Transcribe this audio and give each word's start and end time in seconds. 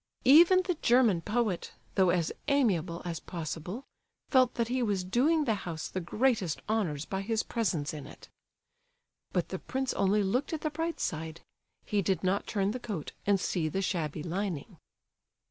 Even 0.25 0.63
the 0.63 0.73
German 0.81 1.21
poet, 1.21 1.73
though 1.93 2.09
as 2.09 2.31
amiable 2.47 3.03
as 3.05 3.19
possible, 3.19 3.85
felt 4.29 4.55
that 4.55 4.67
he 4.67 4.81
was 4.81 5.03
doing 5.03 5.43
the 5.45 5.53
house 5.53 5.87
the 5.89 6.01
greatest 6.01 6.57
of 6.57 6.63
honours 6.67 7.05
by 7.05 7.21
his 7.21 7.43
presence 7.43 7.93
in 7.93 8.07
it. 8.07 8.27
But 9.31 9.49
the 9.49 9.59
prince 9.59 9.93
only 9.93 10.23
looked 10.23 10.53
at 10.53 10.61
the 10.61 10.71
bright 10.71 10.99
side; 10.99 11.41
he 11.85 12.01
did 12.01 12.23
not 12.23 12.47
turn 12.47 12.71
the 12.71 12.79
coat 12.79 13.11
and 13.27 13.39
see 13.39 13.69
the 13.69 13.83
shabby 13.83 14.23
lining. 14.23 14.77